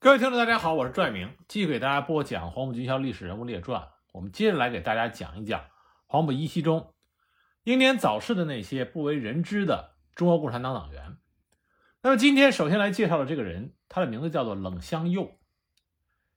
[0.00, 3.88] 各位听众，大家好，我是拽明，继续给大家播讲黄埔军校历史人物列传。
[4.12, 5.64] 我们接着来给大家讲一讲
[6.06, 6.94] 黄埔一期中
[7.64, 11.16] 英年早逝的那些不为人知的中国共产党党员。
[12.00, 15.36] 那么今天首先来介绍的这个人，他的名字叫做冷香佑。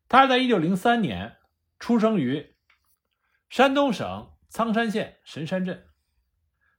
[0.09, 1.37] 他是在一九零三年
[1.77, 2.55] 出生于
[3.47, 5.85] 山东省苍山县神山镇。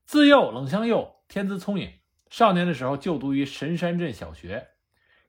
[0.03, 1.93] 自幼，冷香佑天资聪颖，
[2.29, 4.71] 少年的时候就读于神山镇小学。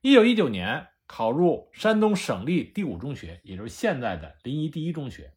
[0.01, 0.89] 一九一九年。
[1.07, 5.33] 考入山东省立第五中学，也就是现在的临沂第一中学。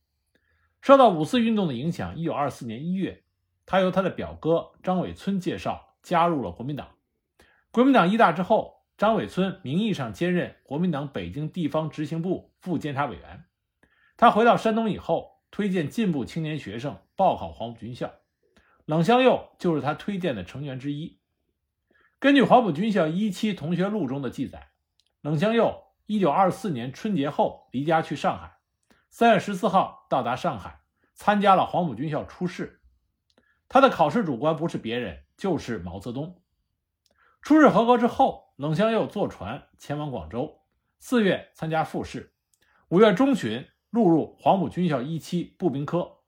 [0.80, 3.24] 受到五四运动的影响，一九二四年一月，
[3.66, 6.88] 他由他的表哥张伟村介绍加入了国民党。
[7.70, 13.44] 国民党一大之后，张伟村名义上兼任国民党北京地方执行部副监察委员。
[14.16, 18.12] 他回到山东以后，推荐进步青年学生报考黄埔军校，
[18.86, 21.18] 冷香佑就是他推荐的成员之一。
[22.18, 24.67] 根据黄埔军校一期同学录中的记载。
[25.28, 28.56] 冷香佑一九二四年春节后离家去上海，
[29.10, 30.80] 三月十四号到达上海，
[31.12, 32.80] 参加了黄埔军校初试。
[33.68, 36.40] 他的考试主官不是别人，就是毛泽东。
[37.42, 40.62] 初试合格之后，冷香佑坐船前往广州，
[40.98, 42.32] 四月参加复试，
[42.88, 46.20] 五月中旬录入黄埔军校一期步兵科，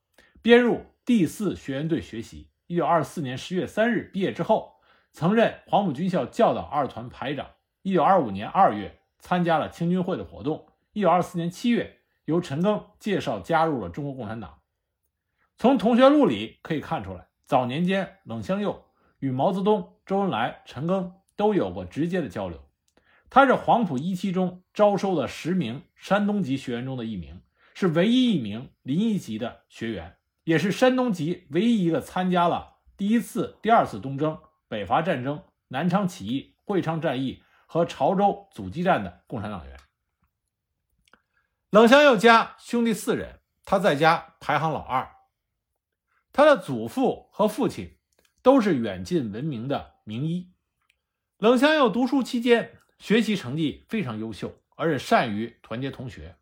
[0.43, 2.51] 编入第四学员队学习。
[2.67, 4.75] 一九二四年十月三日毕业之后，
[5.11, 7.49] 曾任黄埔军校教导二团排长。
[7.83, 10.67] 一九二五年二月，参加了青军会的活动。
[10.93, 14.59] 一九二四年七月，由陈赓介绍加入了中国共产党。
[15.57, 18.85] 从同学录里可以看出来，早年间冷香佑
[19.19, 22.61] 与毛泽东、周恩来、陈赓都有过直接的交流。
[23.31, 27.41] 他是黄埔一期中招收的十名山东籍学员中的一名，
[27.73, 37.43] 是唯一一名临沂籍的学员，也是山东籍唯一一个参加了第一次、第二次东征、北伐战争、南昌起义、会昌战役。
[37.73, 39.79] 和潮州阻击战的共产党员，
[41.71, 45.09] 冷香佑家兄弟四人，他在家排行老二。
[46.33, 47.97] 他的祖父和父亲
[48.43, 50.53] 都是远近闻名的名医。
[51.39, 56.39] 冷香佑读书期间，学习成绩非常优秀，而且善于团结同学。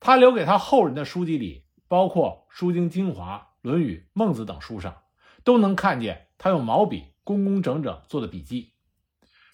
[0.00, 5.02] 他留给他后人的书籍里，包括《书经精华》《论语》《孟子》等书上，
[5.44, 8.72] 都能看见他用毛笔工工整整做的笔记。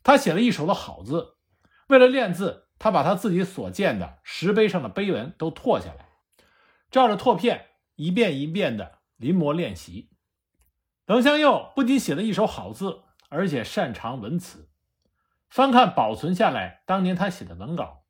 [0.04, 1.34] 他写了一手的好字，
[1.88, 6.10] 为了练字，他把他自己所见的石碑上的碑文都拓下来，
[6.91, 10.10] 照着拓片一遍一遍的临摹练习。
[11.06, 13.00] 冷香佑不仅写了一手好字，
[13.31, 14.69] 而且擅长文辞。
[15.48, 18.04] 翻看保存下来当年他写的文稿，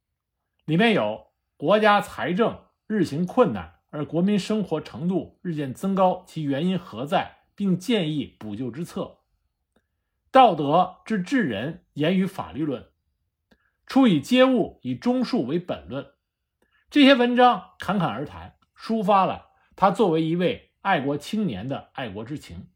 [0.65, 7.39] 里面有“国家财政日行困难，而国民生活程度日渐增高，其原因何在？
[7.55, 9.19] 并建议补救之策。”
[10.35, 12.89] 道德之治人言于法律论，
[13.87, 16.09] 出以皆物以中术为本论。
[16.91, 22.67] 这些文章侃侃而谈，抒发了他作为一位爱国青年的爱国之情。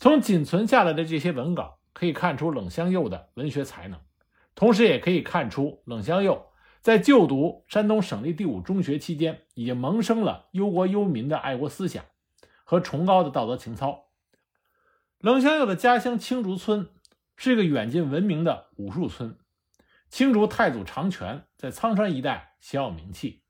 [0.00, 4.00] 从仅存下来的这些文稿可以看出冷香佑的文学才能，
[4.56, 6.46] 同时也可以看出冷香佑
[6.80, 12.04] 在就读山东省立第五中学期间，已经萌生了忧国忧民的爱国思想
[12.64, 14.09] 和崇高的道德情操。
[15.20, 16.88] 冷香友的家乡青竹村
[17.36, 19.36] 是一个远近闻名的武术村，
[20.08, 23.42] 青竹太祖长拳在苍山一带小有名气。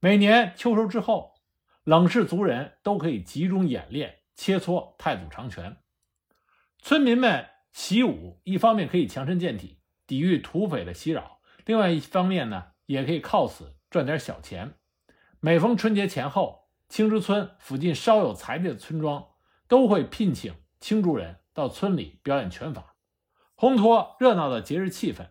[0.00, 1.34] 每年秋收之后，
[1.84, 5.76] 冷氏族人都可以集中演练切磋太祖长拳。
[6.80, 9.78] 村民们习武，一方面可以强身健体，
[10.08, 14.74] 抵御土匪的袭扰；另外一方面呢，也可以靠此赚点小钱。
[15.38, 19.24] 每逢春节前后，青竹村附近稍有财力的村庄
[19.68, 20.52] 都会聘请。
[20.82, 22.96] 青竹人到村里表演拳法，
[23.56, 25.28] 烘托热闹的节日气氛。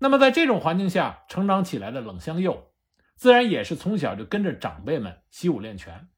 [0.00, 2.72] 那么，在这种环境下成长起来的冷香佑，
[3.14, 6.08] 自然也是从小就跟着长辈们习武练拳。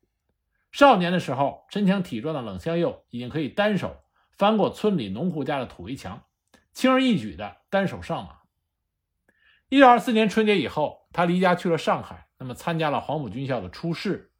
[0.73, 4.05] 少年的时候，身强体壮的冷香佑已经可以单手
[4.39, 6.25] 翻过村里农户家的土围墙，
[6.73, 8.39] 轻而易举的单手上马。
[9.69, 14.33] 一九二四年春节以后，他离家去了上海，那么参加了黄埔军校的初试，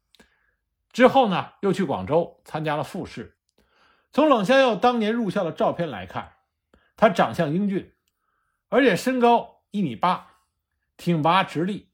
[0.91, 3.37] 之后呢，又去广州参加了复试。
[4.13, 6.33] 从冷香佑当年入校的照片来看，
[6.97, 7.93] 他长相英俊，
[8.67, 10.27] 而且身高一米八，
[10.97, 11.87] 挺拔直立。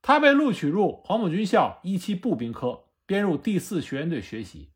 [0.00, 4.72] 他被录取入黄埔军校一期步兵科，编入第四学员队学习。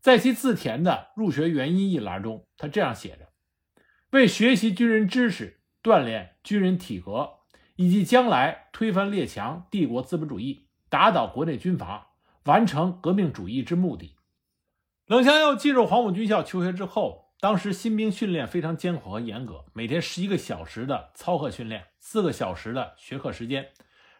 [0.00, 3.28] 在其自填的入学原因一栏中，他这样写着
[4.10, 7.40] ：“为学习军人知识，锻炼军人体格，
[7.76, 12.14] 以及将来推翻列强帝国资本主义，打倒国内军阀，
[12.44, 14.16] 完成革命主义之目的。”
[15.06, 23.72] 冷香佑进入黄埔军校求学之后，当时新兵训练非常艰苦和严格，每天十一个小时的操课训练，四个小时的学课时间，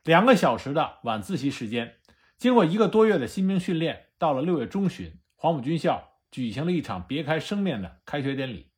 [0.02, 1.94] 两个小时的晚自习时间。
[2.36, 8.72] 经过一个多月的新兵训练，到了六月中旬，黄埔军校举行了一场别开生面的开学典礼。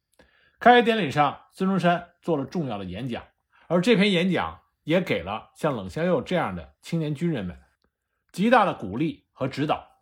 [0.61, 3.25] 开学典礼上，孙中山做了重要的演讲，
[3.67, 7.59] 而这篇演讲也给了像冷香佑这样的青年军人们
[8.31, 9.94] 极大的鼓励和指导。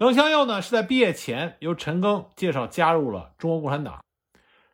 [0.00, 4.02] 冷香佑呢，是在毕业前由陈赓介绍加入了中国共产党。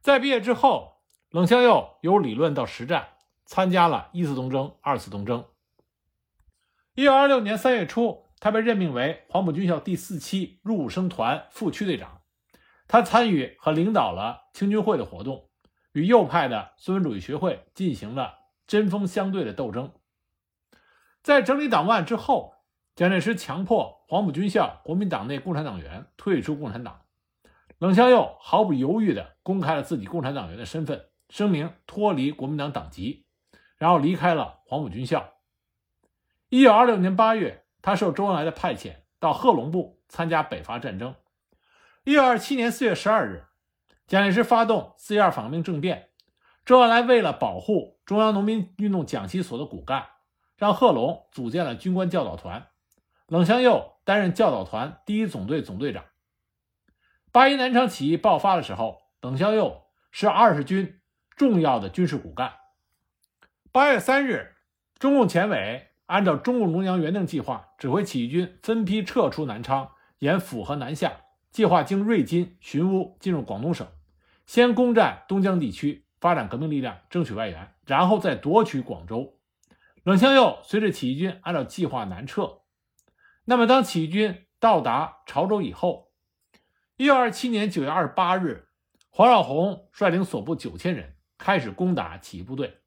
[0.00, 0.98] 在毕业之后，
[1.30, 3.08] 冷香佑由理论到实战，
[3.44, 5.44] 参加了一次东征、二次东征。
[6.94, 12.20] 一九二六年三月初，他被任命为黄埔军校第四期入伍生团副区队长。
[12.86, 15.50] 他参与和领导了青军会的活动，
[15.90, 18.38] 与右派的孙文主义学会进行了
[18.68, 19.92] 针锋相对的斗争。
[21.24, 22.54] 在整理党案之后。
[22.96, 27.02] 蒋介石强迫黄埔军校国民党内共产党员退出共产党，
[27.76, 33.26] 冷香佑毫不犹豫地公开了自己共产党员的身份，声明脱离国民党党籍，
[33.76, 35.34] 然后离开了黄埔军校。
[36.48, 41.14] 一九二六年八月，他受周恩来的派遣到贺龙部参加北伐战争。
[42.04, 43.44] 一九二七年四月十二日，
[44.06, 46.08] 蒋介石发动四一二反革命政变，
[46.64, 50.06] 周恩来为了保护中央农民运动讲习所的骨干，
[50.56, 52.68] 让贺龙组建了军官教导团。
[53.28, 56.04] 冷香佑担任教导团第一总队总队长。
[57.32, 59.82] 八一南昌起义爆发的时候，冷香佑
[60.12, 61.00] 是二十军
[61.36, 62.52] 重要的军事骨干。
[63.72, 64.54] 八月三日，
[65.00, 69.90] 中共前委按照中共中央原定计划，指挥起义军分批撤出南昌，
[70.20, 73.88] 沿抚河南下，计划经瑞金、寻乌进入广东省，
[74.46, 79.36] 先攻占东江地区，发展革命力量，争取外援，然后再夺取广州。
[80.04, 82.60] 冷香佑随着起义军按照计划南撤。
[83.48, 86.10] 那么，当起义军到达潮州以后，
[86.96, 88.66] 一九二七年九月二十八日，
[89.08, 92.80] 黄绍竑率领所部九千人开始攻打起义部队。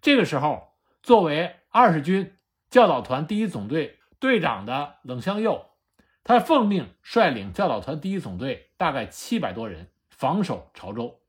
[0.00, 0.68] 这个时候，
[1.02, 2.36] 作为二十军
[2.70, 5.70] 教导团第一总队队长的冷香佑，
[6.22, 11.22] 他奉命率领教导团第一总队大概七百多人防守潮州。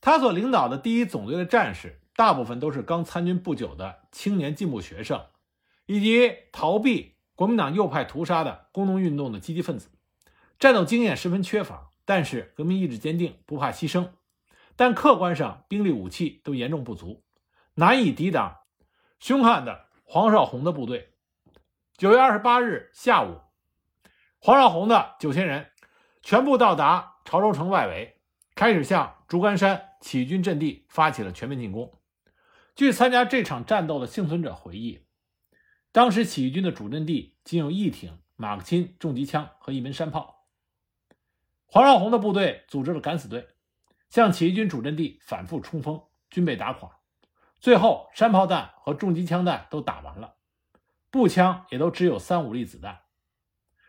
[0.00, 5.26] 他所领导的第一总队的战士，大部分都是刚参军不久的青年进步学生，
[5.84, 7.15] 以及逃避。
[7.36, 9.90] 国民党右派屠杀的工农运动的积极分子，
[10.58, 14.08] 战斗经验十分缺乏，但是革命意志坚定，不怕牺牲。
[14.74, 17.22] 但客观上兵力武器都严重不足，
[17.74, 18.60] 难以抵挡
[19.20, 21.12] 凶悍的黄绍竑的部队。
[21.98, 23.40] 九月二十八日下午，
[24.38, 25.66] 黄绍竑的九千人
[26.22, 28.18] 全部到达潮州城外围，
[28.54, 31.92] 开始向竹竿山起义军阵地发起了全面进攻。
[32.74, 35.05] 据参加这场战斗的幸存者回忆。
[35.96, 40.44] 当时起义军的主阵地仅有一挺马克沁重机枪和一门山炮。
[41.64, 43.48] 黄绍竑的部队组织了敢死队，
[44.10, 46.98] 向起义军主阵地反复冲锋，均被打垮。
[47.60, 50.34] 最后，山炮弹和重机枪弹都打完了，
[51.10, 53.00] 步枪也都只有三五粒子弹。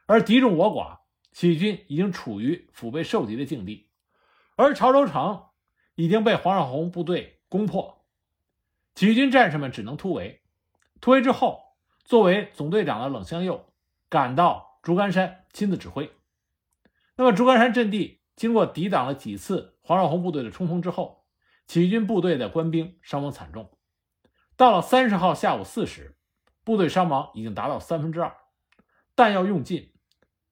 [0.05, 0.99] 而敌众我寡，
[1.33, 3.89] 起义军已经处于腹背受敌的境地，
[4.55, 5.47] 而潮州城
[5.95, 8.05] 已经被黄绍竑部队攻破，
[8.95, 10.41] 起义军战士们只能突围。
[11.01, 11.66] 突围之后。
[12.07, 13.65] 作为总队长的冷香佑
[14.07, 16.09] 赶到竹竿山亲自指挥。
[17.17, 21.25] 那么竹竿山阵地经过抵挡了几次黄绍竑部队的冲锋之后，
[21.65, 23.69] 起义军部队的官兵伤亡惨重。
[24.55, 26.17] 到了三十号下午四时，
[26.63, 28.33] 部队伤亡已经达到三分之二，
[29.13, 29.91] 弹药用尽，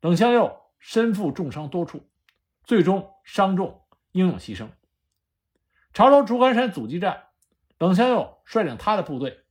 [0.01, 2.09] 冷香佑身负重伤多处，
[2.65, 4.67] 最终伤重英勇牺牲。
[5.93, 7.27] 潮州竹竿山阻击战，
[7.77, 9.44] 冷香佑率领他的部队。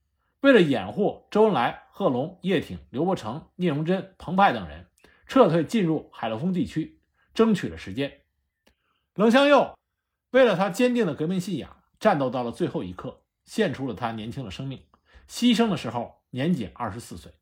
[0.45, 4.87] 为了掩护周恩来、贺龙、叶挺、刘伯承、聂荣臻、彭湃等人
[5.27, 7.01] 撤退进入海陆丰地区，
[7.33, 8.21] 争取了时间。
[9.15, 9.75] 冷香佑
[10.33, 14.85] 为了他坚定的革命信仰，战斗到了最后一刻，献出了他年轻的生命，
[15.27, 17.33] 牺牲的时候年仅二十四岁。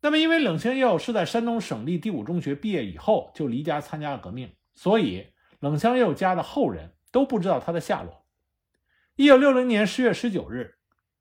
[0.00, 5.28] 那么，因为冷香佑是在山东省立第五中学毕业以后就离家参加了革命，所以
[5.60, 8.26] 冷香佑家的后人都不知道他的下落。
[9.14, 10.74] 一九六零年十月十九日。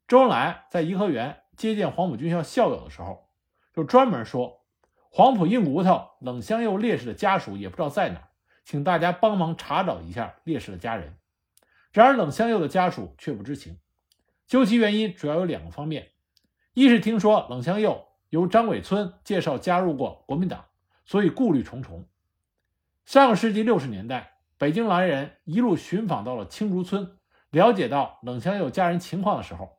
[0.07, 3.27] 周恩来在颐和园接见黄埔军校校友的时候，
[3.73, 4.61] 就专门说
[5.11, 8.29] ：“黄埔硬骨头冷香佑烈士的家属也不知道在哪，
[8.63, 11.17] 请大家帮忙查找一下烈士的家人。”
[11.91, 13.79] 然而，冷香佑的家属却不知情。
[14.45, 16.11] 究其原因，主要有两个方面：
[16.73, 20.65] 一是听说冷香佑由张伟村介绍加入过国民党，
[21.03, 22.05] 所以顾虑重重。
[23.03, 27.17] 上个世纪六十年代，北京来人一路寻访到了青竹村，
[27.49, 29.76] 了解到冷香佑家人情况的时候。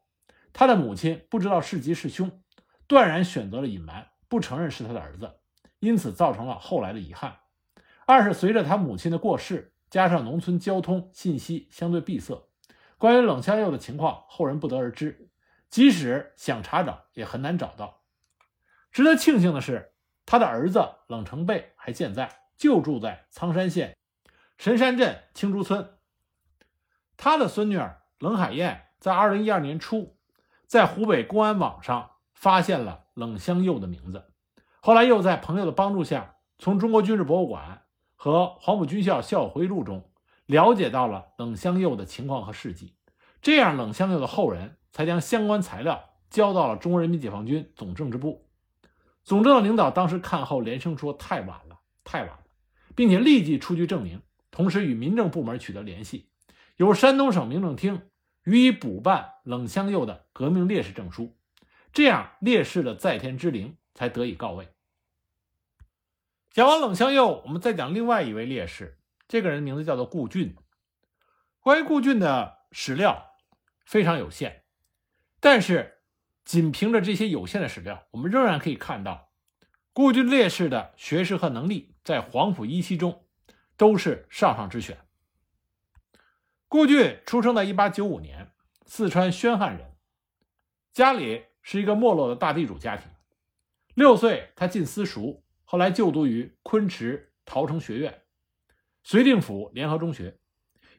[0.59, 2.43] 他的母亲不知道是吉是凶，
[2.89, 5.37] 断然选择了隐瞒，不承认是他的儿子，
[5.79, 7.37] 因此造成了后来的遗憾。
[8.07, 12.49] 二是随着他母亲的过世，加上农村交通信息相对闭塞，
[12.99, 15.31] 关于冷香佑的情况后人不得而知，
[15.71, 18.03] 即使想查找也很难找到。
[18.91, 19.93] 值得庆幸的是，
[20.27, 23.97] 他的儿子冷成贝还健在，就住在苍山县
[24.57, 25.89] 神山镇青竹村。
[27.17, 30.18] 他的孙女儿冷海燕在二零一二年初，
[30.69, 34.27] 在湖北公安网上发现了冷香佑的名字，
[34.81, 37.85] 后来又在朋友的帮助下，从中国军事博物馆
[38.15, 40.11] 和黄埔军校校友回忆录中
[40.45, 42.95] 了解到了冷香佑的情况和事迹。
[43.41, 48.47] 这样，冷香佑的后人才将相关材料交到了中国人民解放军总政治部。
[49.25, 52.41] 总政的领导当时看后连声说：“太晚了，太晚了，
[52.95, 54.21] 并且立即出具证明，
[54.51, 56.29] 同时与民政部门取得联系，
[56.77, 58.03] 由山东省民政厅
[58.49, 61.37] 予以补办冷香佑的革命烈士证书，
[61.93, 64.69] 这样烈士的在天之灵才得以告慰。”
[66.51, 70.57] 讲完冷香佑，我们再讲另外一位烈士，这个人名字叫做顾俊。
[71.61, 73.37] 关于顾俊的史料
[73.85, 74.63] 非常有限，
[75.41, 75.97] 但是。
[76.45, 79.35] 仅凭着这些有限的史料，我们仍然可以看到，
[79.93, 83.27] 顾俊烈士的学识和能力在黄埔一期中
[83.77, 84.97] 都是上上之选。
[86.71, 88.51] 顾俊出生在1895年，
[88.85, 89.97] 四川宣汉人，
[90.93, 93.11] 家里是一个没落的大地主家庭。
[93.95, 98.21] 六岁，他进私塾，后来就读于昆池桃城学院、
[99.03, 100.37] 绥定府联合中学。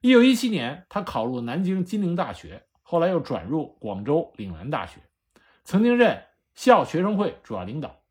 [0.02, 5.00] 1917年，他考入南京金陵大学，后来又转入广州岭南大学。
[5.64, 8.02] 曾经任校学生会主要领导。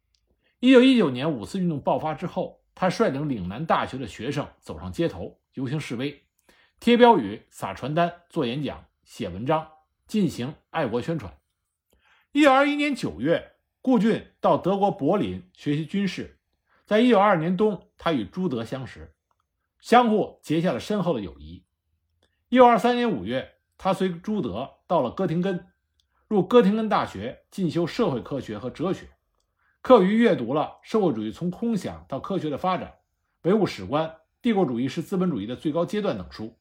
[0.61, 6.25] 一九一九年五四运动爆发之后，他率领岭南大学的学生走上街头，游行示威，
[6.81, 9.69] 贴标语、撒传单、做演讲、写文章，
[10.07, 11.37] 进行爱国宣传。
[12.31, 16.39] 一九二一年九月，顾俊到德国柏林学习军事。
[16.87, 19.13] 在一九二二年冬，他与朱德相识，
[19.81, 21.65] 相互结下了深厚的友谊。
[22.49, 25.67] 一九二三年五月，他随朱德到了哥廷根。
[26.29, 29.09] 入哥廷根大学进修社会科学和哲学，
[29.81, 32.89] 课余阅读了《社会主义从空想到科学的发展》
[33.43, 34.07] 《唯物史观》
[34.41, 36.57] 《帝国主义是资本主义的最高阶段》等书，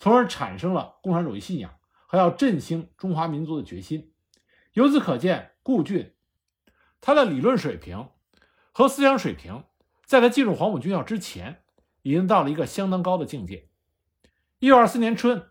[0.00, 1.72] 从而产生了共产主义信仰
[2.06, 4.12] 和要振兴中华民族的决心。
[4.72, 6.14] 由此可见，顾俊
[7.00, 8.08] 他的理论水平
[8.72, 9.62] 和思想水平，
[10.04, 11.62] 在他进入黄埔军校之前，
[12.02, 13.68] 已经到了一个相当高的境界。
[14.58, 15.46] 一九二四年春。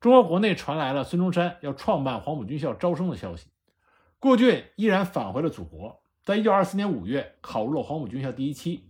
[0.00, 3.46] 中国国内传来了孙中山要创办黄埔军校招生的消息，
[4.18, 6.02] 顾俊依然返回了祖国。
[6.24, 8.88] 在一九二四年五月，考入了黄埔军校第一期。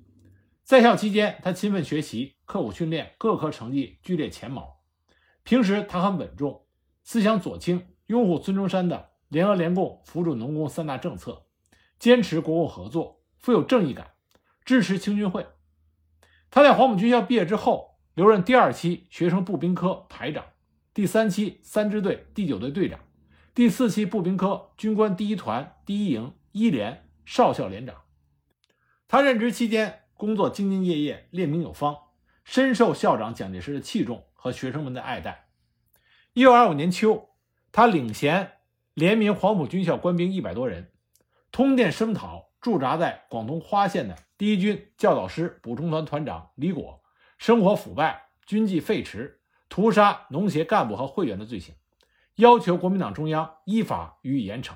[0.62, 4.81] 在校期间，他勤奋学习，刻苦训练，各科成绩居列前茅。
[5.44, 6.66] 平时他很稳重，
[7.02, 11.46] 思想左倾，拥护孙中山的联俄联共、扶助农工三大政策，
[11.98, 14.12] 坚持国共合作，富有正义感，
[14.64, 15.46] 支持青军会。
[16.50, 20.44] 他在黄埔军校毕业之后，留任第二期学生步兵科排长。
[20.94, 23.00] 第三期三支队第九队队长，
[23.54, 27.96] 第四期步兵科军官第一团第一营一连少校连长。
[29.08, 31.96] 他任职期间工作兢兢业业，练兵有方，
[32.44, 35.46] 深受校长蒋介石的器重和学生们的爱戴。
[36.32, 37.30] 一九二五年秋，
[37.70, 38.54] 他领衔
[38.92, 40.90] 联名黄埔军校官兵一百多人，
[41.52, 47.04] 通电声讨驻扎在广东花县的第一军教导师补充团团长李果，
[47.38, 49.34] 生活腐败，军纪废弛。
[49.68, 51.76] 屠杀农协干部和会员的罪行，
[52.34, 54.74] 要求国民党中央依法予以严惩。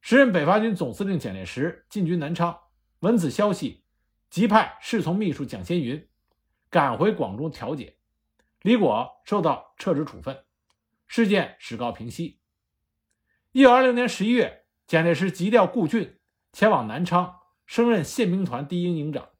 [0.00, 2.56] 时任北伐军总司令蒋介石进军南昌，
[3.00, 3.82] 闻此消息，
[4.30, 6.08] 即派侍从秘书蒋先云
[6.70, 7.96] 赶回广州调解。
[8.62, 10.44] 李果受到撤职处分，
[11.06, 12.40] 事件始告平息。
[13.52, 16.20] 一九二六年十一月，蒋介石急调顾俊
[16.52, 19.30] 前往南昌，升任宪兵团第一营营长。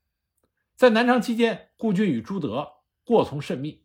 [0.74, 2.66] 在南昌期间，顾俊与朱德
[3.04, 3.84] 过从甚密。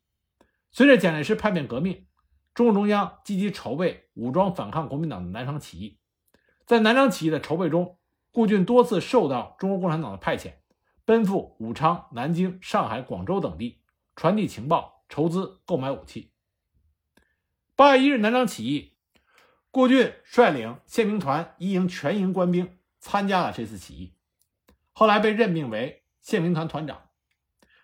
[0.71, 2.07] 随着蒋介石叛变革命，
[2.53, 5.99] 中共中央积极筹备武装反抗国民党的南昌起义。
[6.65, 7.99] 在南昌起义的筹备中，
[8.31, 10.53] 顾俊多次受到中国共产党的派遣，
[11.03, 13.81] 奔赴武昌、南京、上海、广州等地，
[14.15, 16.31] 传递情报、筹资、购买武器。
[17.75, 18.93] 八月一日，南昌起义，
[19.71, 24.13] 顾俊率领宪兵团一营全营官兵参加了这次起义，
[24.93, 27.09] 后来被任命为宪兵团团长。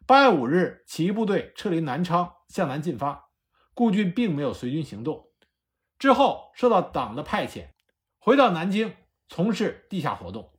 [0.06, 3.30] 八月五日，起义部队撤离南昌，向南进发。
[3.74, 5.30] 顾俊并没有随军行动，
[5.98, 7.70] 之后受到党的派遣，
[8.20, 8.96] 回到南京
[9.30, 10.54] 从事地下活动。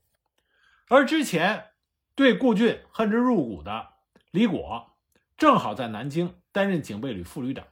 [0.88, 1.72] 而之前
[2.14, 3.94] 对顾俊恨之入骨的
[4.30, 4.91] 李果，
[5.36, 7.66] 正好在南京担任警备旅副旅长。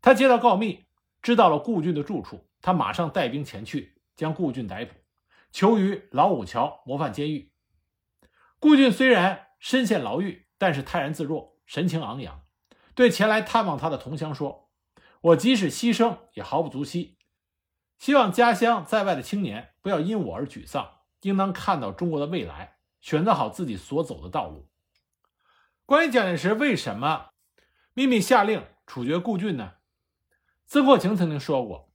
[0.00, 0.84] 他接到告密，
[1.22, 4.94] 知道了顾俊的住处，他马上带兵前去，将顾俊逮捕，
[5.52, 7.52] 囚于老五桥模范监狱。
[8.58, 10.44] 顾俊虽然身陷牢狱。
[10.58, 12.40] 但是泰然自若，神情昂扬，
[12.94, 14.70] 对前来探望他的同乡说
[15.20, 17.18] ：“我即使牺牲，也毫不足惜。
[17.98, 24.66] 希望家乡在外的青年不要因我而沮丧，应当看到中国的未来，选择好自己所走的道路。”
[25.86, 27.30] 关于蒋介石为什么
[27.94, 29.74] 秘密下令处决顾俊呢？
[30.66, 31.92] 曾国情曾经说过，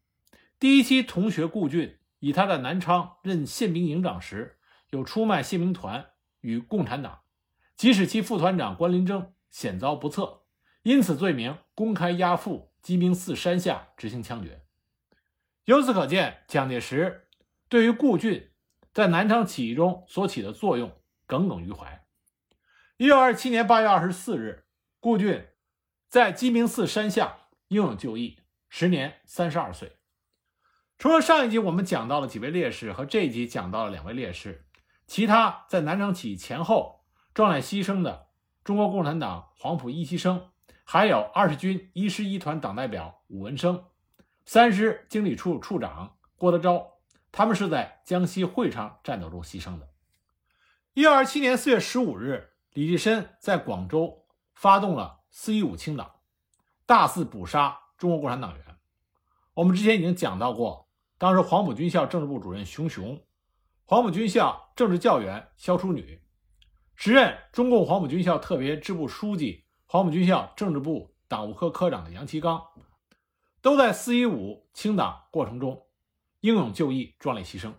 [0.57, 4.57] 第一期同学顾俊以他在南昌任宪兵营长时
[4.91, 7.23] 有出卖宪兵团与共产党，
[7.75, 10.43] 即使其副团长关林征险遭不测，
[10.83, 14.65] 因此罪名公开押赴鸡鸣寺山下执行枪决。
[15.65, 17.27] 由此可见，蒋介石
[17.67, 18.51] 对于顾俊
[18.93, 22.00] 在南昌起义中所起的作用耿耿于怀。
[23.01, 24.63] 一九二七年八月二十四日，
[24.99, 25.47] 顾俊
[26.07, 28.37] 在鸡鸣寺山下英勇就义。
[28.69, 29.97] 时年三十二岁。
[30.99, 34.67] 除了上一集我们讲到了几位烈士，和这一集讲到了两位烈士，
[35.07, 37.03] 其他在南昌起义前后
[37.33, 38.27] 壮烈牺牲的
[38.63, 40.51] 中国共产党黄埔一期生，
[40.83, 43.83] 还有二十军一师一团党代表武文生，
[44.45, 46.99] 三师经理处处长郭德昭，
[47.31, 49.89] 他们是在江西会昌战斗中牺牲的。
[50.93, 56.11] 一九二七年四月十五日，李济深在广州发动了四一五清党，
[56.85, 57.77] 大肆捕杀。
[57.97, 58.65] 中国共产党员，
[59.53, 63.21] 我们之前已经讲到过，当时黄埔军校政治部主任熊雄，
[63.85, 66.19] 黄埔军校政治教员肖楚女，
[66.95, 72.65] 时任中共黄埔军校特别支部书记、黄埔军校政治部党务科科长的杨其刚，
[73.61, 75.85] 都在四一五清党过程中
[76.39, 77.71] 英勇就义、壮烈牺牲。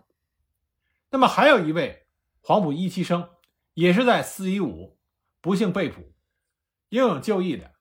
[1.09, 2.07] 那么还有一位
[2.39, 3.27] 黄埔一期生，
[3.73, 4.97] 也是在四一五
[5.41, 6.13] 不幸被捕、
[6.89, 7.73] 英勇就义的，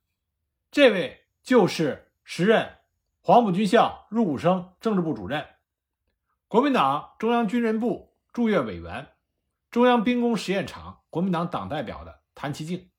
[0.70, 2.08] 这位就是。
[2.24, 2.78] 时任
[3.20, 5.44] 黄埔军校入伍生政治部主任，
[6.46, 9.08] 国民党中央军人部驻粤委员，
[9.72, 12.92] 中央兵工实验场国民党党代表的谭其敬。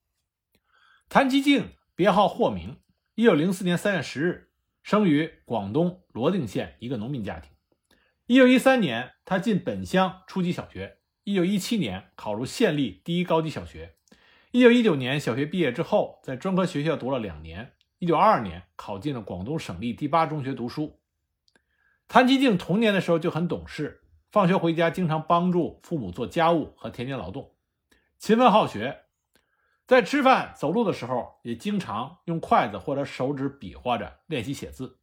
[1.08, 2.82] 谭其敬别号霍明，
[3.16, 4.52] 一九零四年三月十日
[4.84, 7.50] 生于广东罗定县一个农民家庭。
[8.26, 11.00] 一九一三年，他进本乡初级小学。
[11.26, 13.96] 一九一七年考入县立第一高级小学。
[14.52, 17.72] 一九一九年小学毕业之后，在专科学校读了两年。
[18.00, 21.00] 一九二二年考进了广东省立第八中学读书。
[22.10, 27.56] 谭其敬童年的时候就很懂事，放学回家经常帮助父母做家务和田间劳动，
[28.20, 29.04] 勤奋好学。
[29.88, 35.00] 在吃饭、走路的时候，也经常用筷子或者手指比划着练习写字。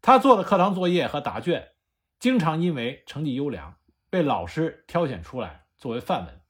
[0.00, 1.72] 他做的课堂作业和答卷，
[2.18, 3.76] 经常因为成绩优良，
[4.12, 6.40] 被老师挑选出来作为范文。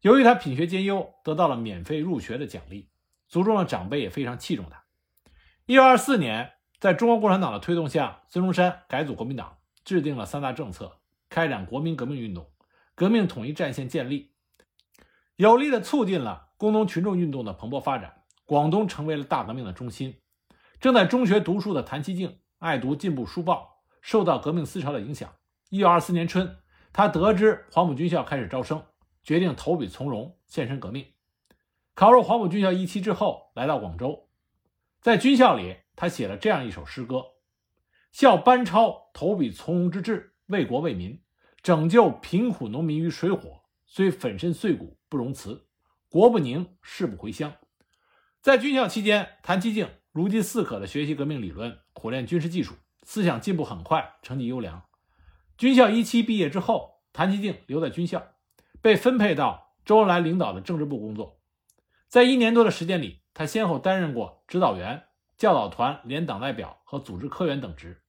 [0.00, 2.90] 由于他品学兼优，得到了免费入学的奖励，
[3.28, 4.82] 族中的长辈也非常器重他。
[5.66, 10.98] 一九二四年，在中国共产党的推动下，孙中山改组国民党，制定了三大政策，
[11.28, 12.50] 开展国民革命运动，
[12.96, 14.32] 革命统一战线建立，
[15.36, 18.24] 有力地促进了工农群众运动的蓬勃发展。
[18.44, 20.20] 广东成为了大革命的中心。
[20.80, 25.32] 正在中学读书的谭其敬爱读进步书报，受到革命思潮的影响。
[25.68, 26.56] 一九二四年春，
[26.92, 28.84] 他得知黄埔军校开始招生，
[29.22, 31.06] 决定投笔从戎，献身革命。
[31.94, 34.28] 考入黄埔军校一期之后，来到广州。
[35.00, 37.24] 在军校里，他写了这样一首诗歌
[38.12, 41.22] ：“效班超投笔从戎之志，为国为民，
[41.62, 43.62] 拯救贫苦农民于水火。
[43.86, 45.66] 虽粉身碎骨不容辞，
[46.08, 47.52] 国不宁，誓不回乡。”
[48.42, 54.89] 在军校期间，谭其敬如饥似渴地学习革命理论，苦练军事技术，思想进步很快，成绩优良。
[55.60, 58.28] 军校一期毕业之后，谭其静留在军校，
[58.80, 61.38] 被分配到周恩来领导的政治部工作。
[62.08, 65.02] 在一年多的时间里，他先后担任过指导员、
[65.36, 68.00] 教导团连党代表和组织科员等职，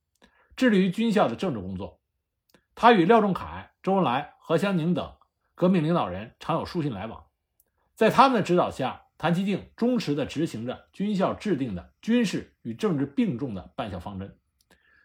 [0.55, 1.99] 致力于军校的政治工作。
[2.73, 5.13] 他与廖仲恺、周恩来、何香凝等
[5.53, 7.25] 革命领导人常有书信来往。
[7.95, 14.37] 在他们的指导下，谭其静忠实地执行着军校制定的军事与政治并重的办校方针，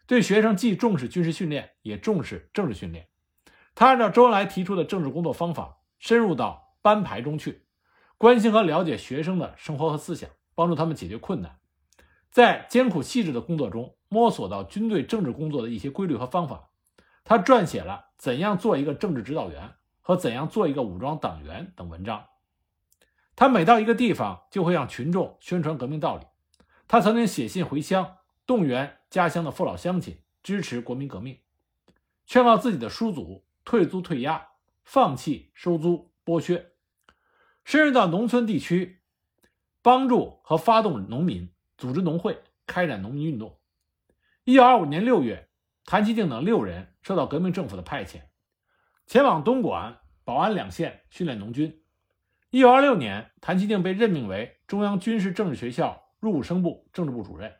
[0.07, 3.09] 对学生既重视军事训练，也重视政治训练。
[3.75, 7.65] 他按照周恩来提出的政治工作方法，深入到班排中去。
[8.17, 11.59] 关心和了解学生的生活和思想，帮助他们解决困难，
[12.31, 16.69] 在艰苦细致的工作中摸索到军队政治工作的一些规律和方法。
[17.23, 19.63] 他撰写了《怎样做一个政治指导员》
[20.01, 22.25] 和《怎样做一个武装党员》等文章。
[23.35, 26.25] 他每到一个地方，就会让群众宣传革命道理。
[26.87, 28.15] 他曾经写信回乡，
[28.47, 31.39] 动员家乡的父老乡亲支持国民革命，
[32.25, 34.49] 劝告自己的叔祖退租退押，
[34.83, 36.71] 放弃收租剥削。
[37.63, 39.01] 深入到农村地区，
[39.81, 43.57] 帮助和发动农民组织农会，开展农民运动。
[44.43, 45.49] 一九二五年六月，
[45.85, 48.21] 谭其敬等六人受到革命政府的派遣，
[49.05, 51.81] 前往东莞、宝安两县训练农军。
[52.49, 57.53] 一九二六年，谭其锭被任命为中央军事政治学校入伍生部政治部主任。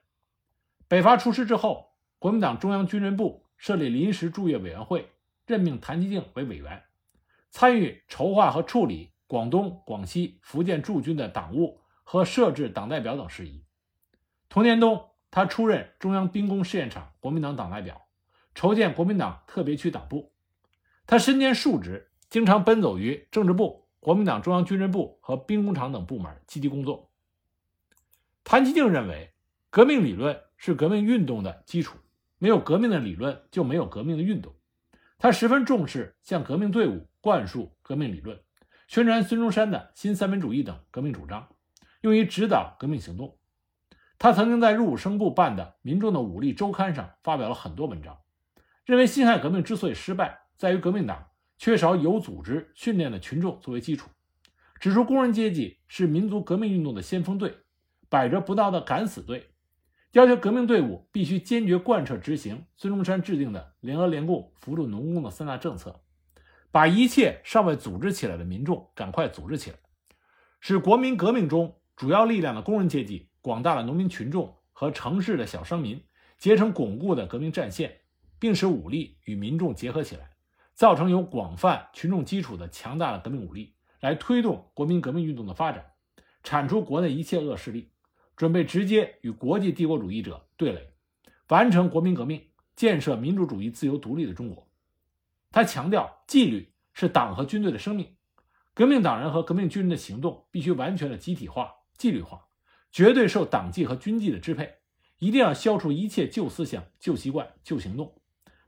[0.89, 5.10] 北伐出师之后，国民党中央军人部设立临时驻粤委员会，
[5.45, 6.84] 任命谭其锭为委员，
[7.50, 13.65] 参与筹划和处理广东、广西、福建驻军的党务和设置党代表等事宜。
[14.47, 18.08] 同年冬，他出任中央兵工试验场国民党党代表，
[18.56, 20.32] 筹建国民党特别区党部。
[21.06, 27.12] 他身兼数职，经常奔走于政治部、国民党中央军人部和兵工厂等部门，积极工作。
[28.45, 29.34] 谭其锭认为，
[29.69, 31.98] 革命理论是革命运动的基础，
[32.38, 34.54] 没有革命的理论，就没有革命的运动。
[35.17, 38.39] 他十分重视向革命队伍灌输革命理论，
[38.88, 41.48] 宣传孙中山的新三民主义等革命主张，
[42.02, 43.38] 用于指导革命行动。
[44.20, 48.20] 他曾经在入伍生部办的《民众的武力周刊》上发表了很多文章，
[48.86, 54.10] 认为辛亥革命之所以失败，在于革命党缺少有组织训练的群众作为基础，
[54.80, 57.58] 指出工人阶级是民族革命运动的先锋队，
[58.10, 59.52] 百折不挠的敢死队，
[60.17, 66.01] 要求革命队伍必须坚决贯彻执行孙中山制定的联俄联共扶助农工的三大政策，
[66.71, 69.77] 把一切尚未组织起来的民众赶快组织起来，
[70.60, 73.30] 使国民革命中主要力量的工人阶级。
[73.41, 76.03] 广大的农民群众和城市的小商民
[76.39, 77.99] 结成巩固的革命战线，
[78.39, 80.32] 并使武力与民众结合起来，
[80.73, 85.86] 造成有广泛群众基础的强大的革命武力，来推动国民革命运动的发展，
[86.41, 87.91] 铲除国内一切恶势力，
[88.38, 90.93] 准备直接与国际帝国主义者对垒，
[91.50, 92.41] 完成国民革命，
[92.76, 94.69] 建设民主主义自由独立的中国。
[95.52, 98.15] 他强调，纪律是党和军队的生命，
[98.76, 102.45] 革命党人和革命军人的行动必须完全的集体化、纪律化。
[102.91, 104.76] 绝对受党纪和军纪的支配，
[105.19, 108.21] 一定要消除一切旧思想、旧习惯、旧行动，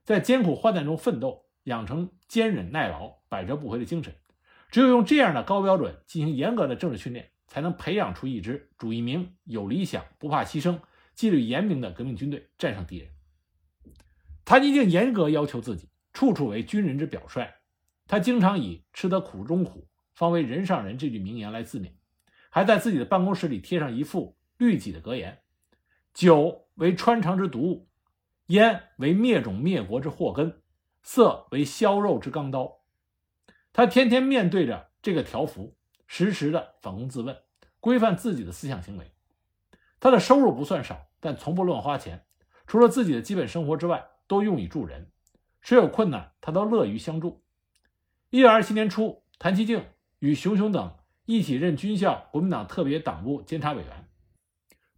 [0.03, 4.13] 在艰苦患难中奋斗，养成坚忍耐劳、百折不回的精神。
[4.69, 10.79] 只有用这样的高标准进行严格的政治训练，才能培养出一支主义明、有理想、不怕牺牲、
[11.13, 13.09] 纪律严明的革命军队，战胜敌人。
[14.45, 17.55] 谭其锭严格要求自己，处处为军人之表率。
[18.07, 21.91] 他经常以“吃得苦中苦，方为人上人”这句名言来自勉。
[22.49, 25.41] 还在自己的办公室里贴上一副律己的格言
[26.13, 27.89] ：“酒为穿肠之毒物，
[28.47, 30.62] 烟为灭种灭国之祸根，
[31.03, 32.79] 色为削肉之钢刀。”
[33.71, 35.77] 他天天面对着这个条幅，
[36.12, 37.38] 时时的反躬自问，
[37.80, 39.12] 规范自己的思想行为。
[40.00, 42.26] 他的收入不算少，但从不乱花钱，
[42.65, 45.12] 除了自己的基本生活之外，都用以助人。
[45.62, 47.43] 谁有困难，他都乐于相助。
[48.32, 49.86] 一九二七年初，谭其静
[50.17, 50.95] 与熊雄等。
[51.26, 54.10] 一起任军校国民党特别党部监察委员。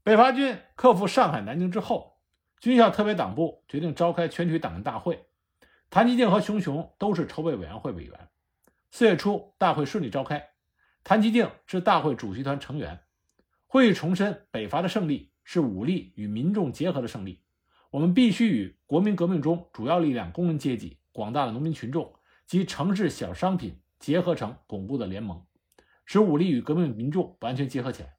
[0.01, 2.21] 北伐军克服上海、南京之后，
[2.61, 5.25] 军校特别党部决定召开全体党员大会。
[5.89, 8.29] 谭其静和熊雄都是筹备委员会委员。
[8.91, 10.50] 四月初，大会顺利召开，
[11.03, 12.99] 谭其锭是大会主席团成员。
[13.67, 17.41] 会议重申，北伐的胜利是武力与民众结合的胜利。
[17.89, 22.13] 我们必须与国民革命中主要力量工人阶级、广大的农民群众
[22.45, 25.43] 及城市小商品结合成巩固的联盟。
[26.05, 28.17] 使武力与革命民众完全结合起来。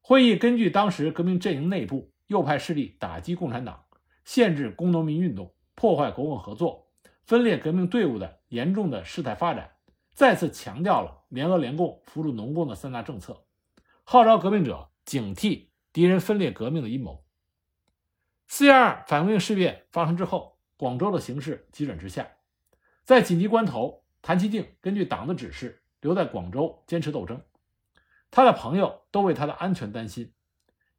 [0.00, 3.84] 会议根据当时革命阵营内部右派势力打击共产党、
[4.24, 6.90] 限制工农民运动、破坏国共合作、
[7.24, 9.72] 分裂革命队伍的严重的事态发展，
[10.12, 13.46] 再次强调了联俄联共扶助农工的三大政策，
[14.04, 17.24] 号召革命者警惕敌人分裂革命的阴谋。
[18.46, 22.28] 四月二反革命事变发生之后，广州的形势急转直下，
[23.02, 25.78] 在紧急关头，谭其锭根据党的指示。
[26.02, 27.40] 留在广州坚持斗争，
[28.32, 30.32] 他的朋友都为他的安全担心，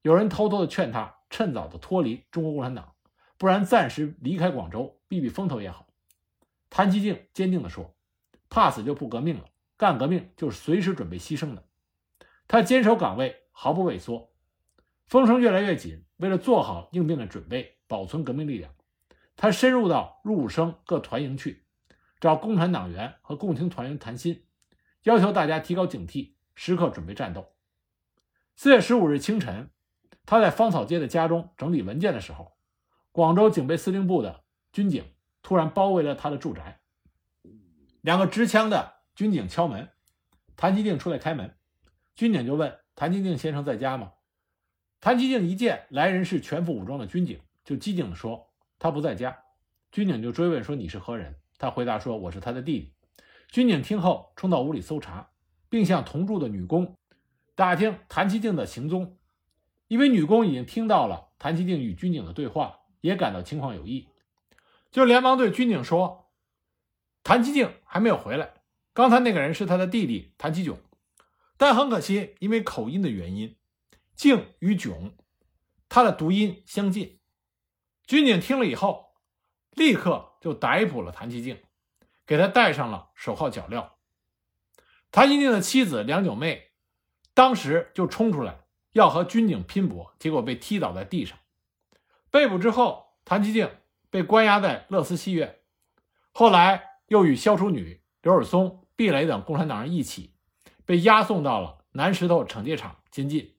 [0.02, 2.96] 有人偷偷的劝他趁早的脱离中国共产党，
[3.38, 5.88] 不然暂时离开广州避避风头也好。
[6.70, 7.94] 谭其锭坚定地说
[8.50, 9.50] ：“怕死就不革命了，
[9.84, 11.68] 干革命就是随时准备牺牲的。”
[12.48, 14.32] 他坚守岗位，毫不畏缩。
[15.08, 18.74] 风声越来越紧，为了做好应变的准备，保存革命力量，
[19.36, 21.66] 他深入到入伍生各团营去，
[22.22, 24.46] 找共产党员和共青团员谈心。
[25.04, 27.54] 要求大家提高警惕，时刻准备战斗。
[28.56, 29.70] 四月十五日清晨，
[30.26, 32.54] 他在芳草街的家中整理文件的时候，
[33.12, 35.04] 广州警备司令部的军警
[35.42, 36.80] 突然包围了他的住宅。
[38.02, 39.90] 两个持枪的军警敲门，
[40.56, 41.56] 谭其锭出来开门，
[42.16, 44.14] 军警就问谭其锭先生在家吗？
[45.00, 49.38] 谭其锭一见来人是全副武装的军警，就机警地说他不在家。
[49.92, 51.36] 军警就追问说你是何人？
[51.58, 52.94] 他回答说我是他的弟弟。
[53.50, 55.30] 军警听后冲到屋里搜查，
[55.70, 56.98] 并向同住的女工
[57.54, 59.18] 打听谭其锭的行踪。
[59.88, 64.08] 因为女工已经听到了谭其锭与军警的对话，也感到情况有异，
[64.90, 66.32] 就连忙对军警说
[67.22, 68.54] ：“谭其锭还没有回来，
[68.94, 70.80] 刚才那个人是他的弟弟谭其炯。”
[71.56, 73.56] 但很可惜，因为口音的原因，
[74.16, 75.14] 敬与囧，
[75.88, 77.20] 他的读音相近。
[78.06, 79.14] 军警听了以后，
[79.72, 81.62] 立刻就逮捕了谭其敬，
[82.26, 83.92] 给他戴上了手铐脚镣。
[85.12, 86.72] 谭其敬的妻子梁九妹
[87.34, 91.38] 当时就冲出来要和军警拼搏，结果被踢倒在地上。
[92.30, 93.70] 被捕之后，谭其敬
[94.10, 95.60] 被关押在乐思戏院，
[96.32, 100.36] 后来又与萧楚女、刘尔松、毕雷等共产党人一起
[100.86, 103.56] 被押送到了南石头惩戒场监禁。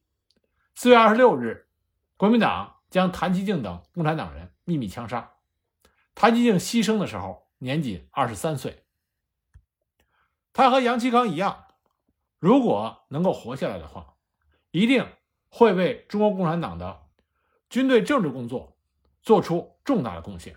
[0.75, 1.69] 四月二十六日，
[2.17, 5.33] 国民党将谭其敬等共产党人秘密枪杀。
[6.15, 8.85] 谭其敬牺牲的时候年仅二十三岁。
[10.53, 11.65] 他和杨其康一样，
[12.39, 14.15] 如果能够活下来的话，
[14.71, 15.07] 一定
[15.49, 17.07] 会为中国共产党的
[17.69, 18.77] 军队政治工作
[19.23, 20.57] 做出重大的贡献。